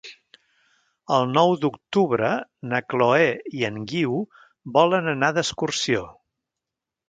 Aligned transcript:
El 1.17 1.27
nou 1.33 1.53
d'octubre 1.65 2.31
na 2.73 2.81
Chloé 2.95 3.29
i 3.61 3.63
en 3.71 3.79
Guiu 3.95 4.19
volen 4.81 5.15
anar 5.17 5.33
d'excursió. 5.39 6.05